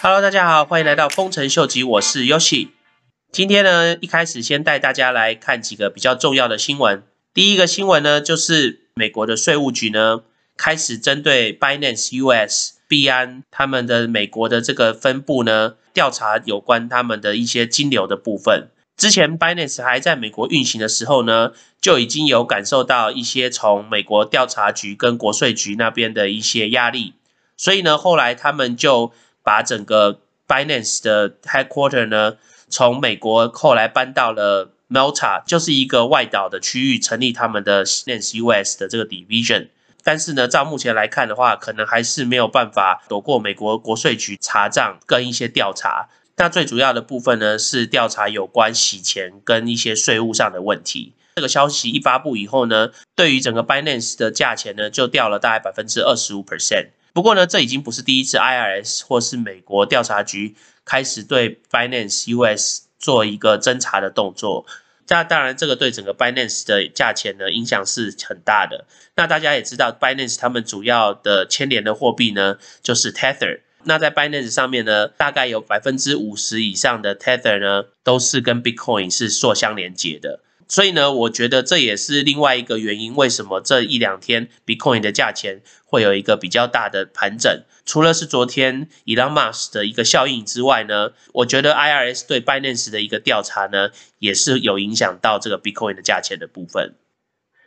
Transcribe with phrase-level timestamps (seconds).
[0.00, 2.68] Hello，大家好，欢迎来到丰臣秀吉，我是 Yoshi。
[3.32, 7.02] 今天呢，一开始先带大家来看几个比较重要的新闻。
[7.34, 10.20] 第一个新闻呢，就是美国的税务局呢，
[10.56, 18.68] 开始针对 Binance US 币安他们的美国的这个分部呢，调查有关他们的一些金流的部分。
[18.96, 27.14] 之前 Binance 还在美国运行的时候呢，就已经有感受到一些从美国调查局跟国税局那边的一些压力，
[27.56, 29.12] 所以呢，后来他们就
[29.48, 32.36] 把整个 Binance 的 headquarter 呢，
[32.68, 39.68] 从美国后来搬到了 Malta，就是一个外岛的区域，成立他们的 Binance US 的这个 division。
[40.04, 46.10] 但是呢，照目前来看的话，可能还是没有办法躲过美国国税局查账跟一些调查。
[46.36, 51.14] 那最主要的部分呢，是调查有关洗钱跟一些税务上的问题。
[51.36, 56.88] 这个消息一发布以后呢，对于整个 Binance 的价钱呢，就掉了大概百分之二十五 percent。
[57.18, 64.64] 不过呢，这已经不是第一次 IRS 或是美国调查局开始对 Binance US 做一个侦查的动作。
[65.08, 68.84] 那当然，这个对整个 Binance 的价钱呢影响是很大的。
[69.16, 73.62] 那大家也知道，Binance 他们主要的牵连的货币呢就是 Tether。
[73.82, 80.38] 那在 Binance 上面呢，大概有百分之五十以上的 Tether 呢都是跟 Bitcoin 是做相连接的。
[80.68, 87.64] 所以呢，我觉得这也是另外一个原因，为什么这一两天 Bitcoin 的价钱会有一个比较大的盘整。
[87.86, 96.94] 除了是昨天 Elon Musk 的一个效应之外呢，我觉得 IRS 对 Binance 的一个调查呢，也是有影响到这个 Bitcoin 的价钱的部分。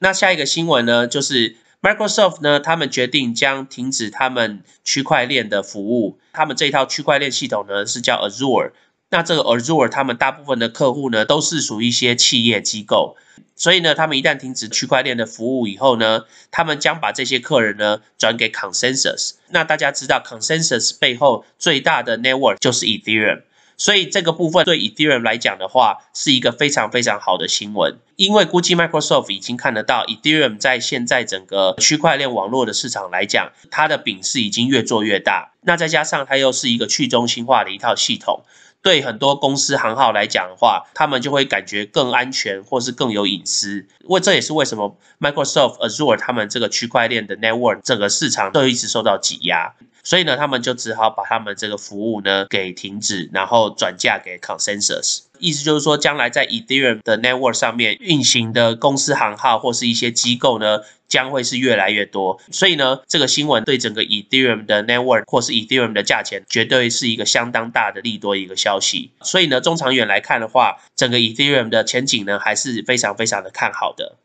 [0.00, 8.72] 那下一个新闻呢，就是 Microsoft 呢，他们决定将停止他们区块链的服务，他们这一套区块链系统呢是叫 Azure。
[9.12, 13.14] 那这个 Azure 他们大部分的客户呢，都是属于一些企业机构，
[13.54, 19.32] 所以呢，他们一旦停止区块链的服务以后呢，他们将把这些客人呢转给 Consensus。
[19.50, 23.42] 那大家知道 Consensus 背后最大的 network 就是 Ethereum，
[23.76, 35.52] 所以这个部分对 Ethereum 来讲的话，是一个非常非常好的新闻，因为估计 Microsoft 已经看得到 Ethereum 在现在整个区块链网络的市场来讲，它的饼是已经越做越大。
[35.60, 38.44] 那再加上它又是一个去中心化的一套系统。
[38.82, 43.86] 对很多公司行号来讲的话，他们就会感觉更安全，或是更有隐私。
[44.04, 49.72] 为这也是为什么 Microsoft Azure 他们这个区块链的 network 整个市场都一直受到挤压，
[50.02, 55.20] 所以呢，他们就只好把他们这个服务呢给停止，然后转嫁给 Consensus。
[55.42, 60.78] 意思就是说，将来在 Ethereum 的 network 上面运行的公司行号或是一些机构呢。
[61.08, 69.10] 将会是越来越多，所以呢，这个新闻对整个 Ethereum 的 network 或是 Ethereum 的价钱，绝对是一个相当大的利多一个消息。
[69.20, 74.16] 所以呢，中长远来看的话，整个 Ethereum 的前景呢，还是非常非常的看好的。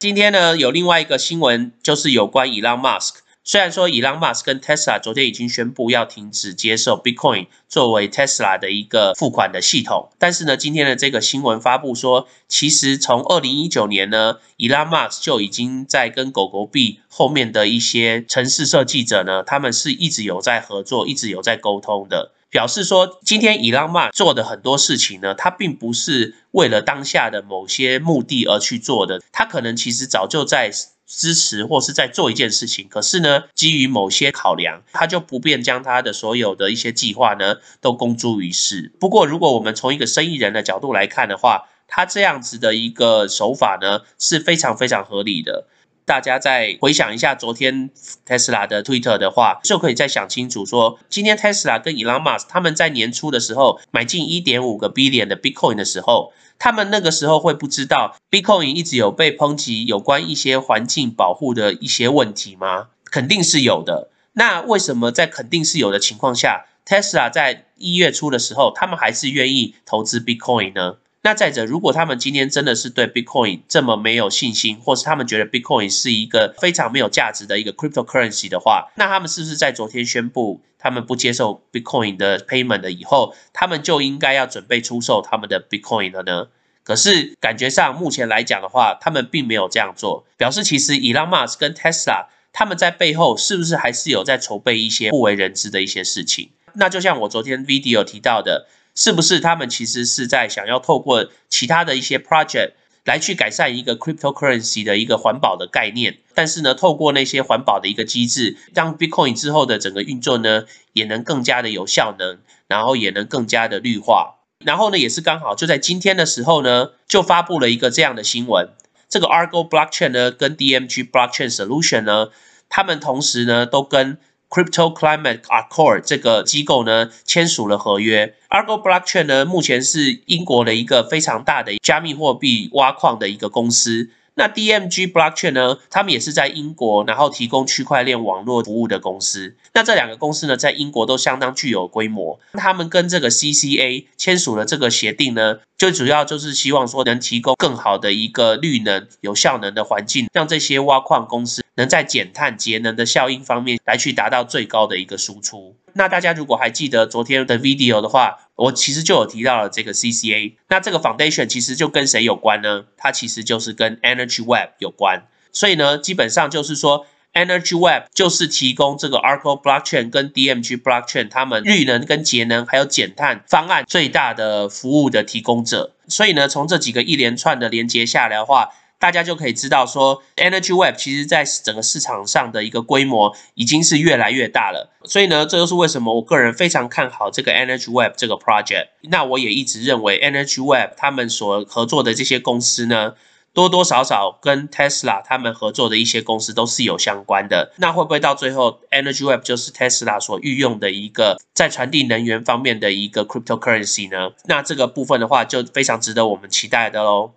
[0.00, 3.18] 今天呢，有另外一个新闻，就是有关 Elon Musk。
[3.44, 30.70] 虽然说，伊朗马斯跟 Tesla 昨天已经宣布要停止接受 Bitcoin 作为 Tesla 的一个付款的系统，但是呢，今天的这个新闻发布说，其实从二零一九年呢，伊朗马斯就已经在跟狗狗币后面的一些城市设计者呢，他们是一直有在合作，一直有在沟通的，表示说，今天伊朗马做的很多事情呢，他并不是为了当下的某些目的而去做的，他可能其实早就在。
[31.14, 38.90] 支持或是在做一件事情，可是呢，基于某些考量，他就不便将他的所有的一些计划呢都公诸于世。
[38.98, 45.66] 不过，如果我们从一个生意人的角度来看的话，他这样子的一个手法呢是非常非常合理的。
[46.04, 47.90] 大家再回想一下昨天
[48.26, 56.32] Tesla 的 Twitter 的话，就可以再想清楚说，今天 Tesla 跟 Elon Musk 他们在年初的时候买进一点五个 billion 的 Bitcoin 的时候。
[56.58, 62.90] 他们那个时候会不知道 Bitcoin 一直有被抨击有关一些环境保护的一些问题吗？
[63.10, 64.10] 肯定是有的。
[64.34, 70.98] 那为什么在肯定是有的情况下，Tesla 在一月初的时候，他们还是愿意投资 Bitcoin 呢？
[71.24, 86.48] 那再者，如果他们今天真的是对 Bitcoin 这么没有信心，或是他们觉得 Bitcoin 是一个非常没有价值的一个 cryptocurrency 的话，那他们是不是在昨天宣布他们不接受 Bitcoin 的 payment 的以后，他们就应该要准备出售他们的 Bitcoin 了呢？
[86.82, 96.50] 可是感觉上目前来讲的话，他们并没有这样做，表示其实 Elon Musk 跟 Tesla 他们在背后是不是还是有在筹备一些不为人知的一些事情？
[96.72, 98.66] 那就像我昨天 video 提到的。
[98.94, 102.72] 是不是他们其实是在想要透过其他的一些 project
[103.04, 106.18] 来去改善一个 cryptocurrency 的一个环保的概念？
[106.34, 114.36] 但是呢，透过那些环保的一个机制，让 Bitcoin 之后的整个运作呢，也能更加的有效能，然后也能更加的绿化。
[114.64, 118.68] 然后呢，也是刚好就在今天的时候呢，就发布了一个这样的新闻：
[119.08, 122.28] 这个 Argo Blockchain 呢，跟 DMG Blockchain Solution 呢，
[122.68, 124.18] 他们同时呢，都跟
[124.52, 128.34] Crypto Climate Accord 这个机构呢签署了合约。
[128.50, 134.10] Argo Blockchain 呢目前是英国的一个非常大的加密货币挖矿的一个公司。
[134.34, 135.76] 那 DMG Blockchain 呢？
[135.90, 139.56] 他们也是在英国，然后提供区块链网络服务的公司。
[139.74, 142.40] 那这两个公司呢，在英国都相当具有规模。
[142.54, 155.76] 他们跟这个 CCA 签署了这个协定呢，最主要就是希望说能提供更好的一个绿能、有效能的环境，让这些挖矿公司能在减碳节能的效应方面来去达到最高的一个输出。
[155.94, 160.54] 那大家如果还记得昨天的 video 的话，我其实就有提到了这个 CCA。
[160.68, 162.84] 那这个 foundation 其实就跟谁有关呢？
[162.96, 165.24] 它其实就是跟 Energy Web 有关。
[165.52, 175.94] 所以呢，基本上就是说，Energy Web 就是提供这个 Arco Blockchain 跟 DMG Blockchain 他们绿能跟节能还有减碳方案最大的服务的提供者。
[176.08, 178.70] 所以呢，从这几个一连串的连接下来的话，
[179.02, 184.92] 大家就可以知道说，Energy Web 其实在整个市场上的一个规模已经是越来越大了。
[185.02, 188.90] 所以呢，这就是为什么我个人非常看好这个 Energy Web 这个 project。
[189.00, 193.14] 那我也一直认为 Energy Web 他们所合作的这些公司呢，
[193.52, 197.72] 多多少少跟 Tesla 他们合作的一些公司都是有相关的。
[197.78, 204.30] 那会不会到最后 Energy Web 就是 Tesla 所御用的一个在传递能源方面的一个 cryptocurrency 呢？
[204.44, 207.32] 那这个部分的话，就非常值得我们期待的喽。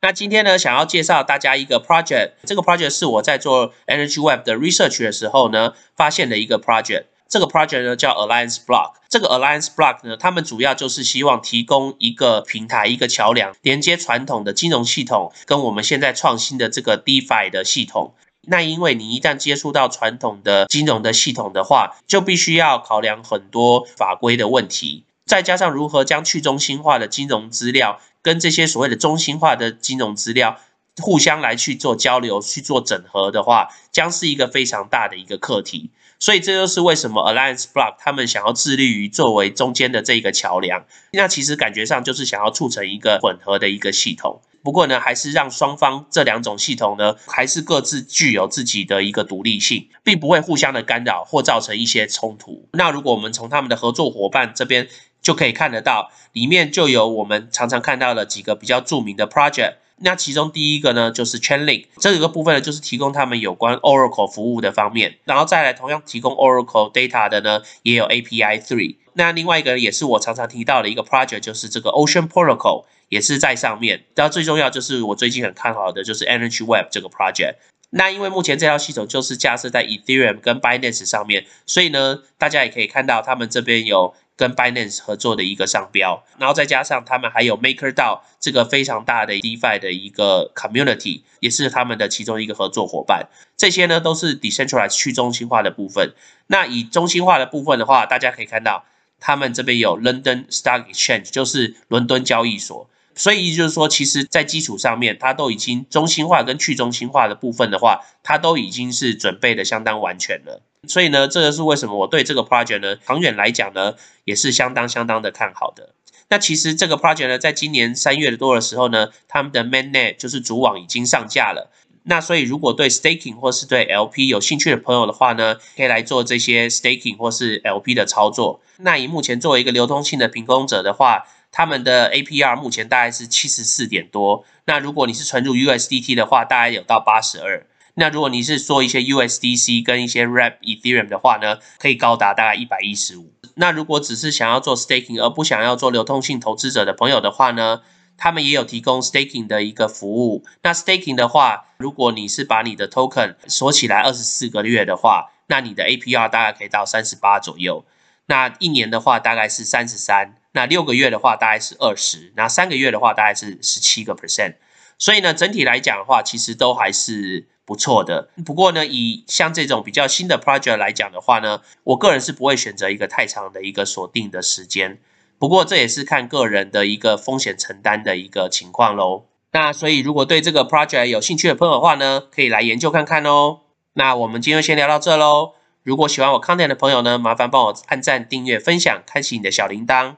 [0.00, 7.06] 那今天呢，想要介绍大家一个 project，这个 project 是我在做 Energy Web 的 research 的时候呢，发现的一个 project。
[7.28, 8.92] 这个 project 呢叫 Alliance Block。
[9.08, 18.14] 这个 Alliance Block 呢，他们主要就是希望提供一个平台、一个桥梁，连接传统的金融系统跟我们现在创新的这个 DeFi 的系统。
[18.42, 28.00] 那因为你一旦接触到传统的金融的系统的话，就必须要考量很多法规的问题，再加上如何将去中心化的金融资料。
[28.28, 30.58] 跟这些所谓的中心化的金融资料
[31.00, 35.88] 互相来去做交流、去做整合的话，将是一个非常大的一个课题。
[36.18, 40.84] 所以这就是为什么 Alliance Block 他们想要致力于作为中间的这个桥梁。
[41.12, 44.42] 那其实感觉上就是想要促成一个混合的一个系统。
[44.62, 52.68] 不过呢，还是让双方这两种系统呢，还是各自具有自己的一个独立性，并不会互相的干扰或造成一些冲突。
[52.72, 54.88] 那如果我们从他们的合作伙伴这边，
[55.20, 59.74] 就可以看得到，里面就有我们常常看到的几个比较著名的 project。
[60.00, 65.18] 那其中第一个呢，就是 Chainlink，这个部分呢，就是提供他们有关 Oracle 服务的方面。
[65.24, 68.94] 然后再来，同样提供 Oracle data 的呢，也有 API Three。
[69.14, 74.04] 那另外一个也是我常常提到的一个 project，就是这个 Ocean Protocol，也是在上面。
[74.14, 77.56] 然后最重要就是我最近很看好的，就是 Energy Web 这个 project。
[77.90, 84.14] 那因为目前这套系统就是架设在 Ethereum 跟 Binance 上面，所以呢，大家也可以看到他们这边有。
[84.38, 93.26] 跟 Binance 合作的一个商标，然后再加上他们还有 MakerDAO 这个非常大的 DeFi 的一个 community，也是他们的其中一个合作伙伴。
[93.56, 96.14] 这些呢都是 decentralized 去中心化的部分。
[96.46, 98.84] 那以中心化的部分的话，大家可以看到，
[99.18, 102.88] 他们这边有 London Stock Exchange，就是伦敦交易所。
[103.18, 110.62] 所以意思就是说，其实，在基础上面，它都已经中心化跟去中心化的部分的话，它都已经是准备的相当完全了。
[110.86, 113.94] 所以呢，这个是为什么我对这个 project 呢，长远来讲呢，
[114.24, 115.94] 也是相当相当的看好的。
[116.28, 121.72] 那其实这个 project 呢，在今年三月多的时候呢，他们的 mainnet 就是主网已经上架了。
[122.04, 128.60] 那所以如果对 staking 或是对 LP 有兴趣的朋友的话呢，可以来做这些 staking 或是 LP 的操作。
[128.78, 137.66] 那以目前作为一个流通性的提供者的话，他们的 APR 目前大概是七十四点多，那如果你是存入 USDT 的话，大概有到八十二。
[137.94, 143.32] 那如果你是做一些 USDC 跟一些 r a p Ethereum 的话呢，可以高达大概一百一十五。
[143.56, 147.80] 那如果只是想要做 Staking 而不想要做流通性投资者的朋友的话呢，
[148.16, 150.44] 他们也有提供 Staking 的一个服务。
[150.62, 157.84] 那 Staking 的话，如果你是把你的 Token 锁起来二十四个月的话，那你的 APR 大概可以到三十八左右。
[158.26, 160.34] 那一年的话大概是三十三。
[160.52, 164.54] 那六个月的话大概是二十，那三个月的话大概是十七个 percent，
[164.98, 168.30] 所以呢，整体来讲的话，其实都还是不错的。
[168.46, 174.98] 不过呢，以像这种比较新的 project 来讲的话呢，我个人是不会选择一个太长的一个锁定的时间。
[175.38, 179.26] 不过这也是看个人的一个风险承担的一个情况喽。
[179.52, 183.60] 那所以如果对这个 project 有兴趣的朋友的话呢，可以来研究看看哦。
[183.92, 185.52] 那我们今天先聊到这喽。
[185.84, 190.16] 如果喜欢我 content 的朋友呢，麻烦帮我按赞、订阅、分享，开启你的小铃铛。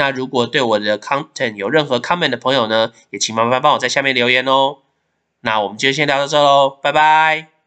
[0.00, 4.78] 那如果对我的 content 有任何 comment 的朋友呢，也请麻烦帮我在下面留言哦。
[5.42, 7.59] 那我们就先聊到这喽，拜拜。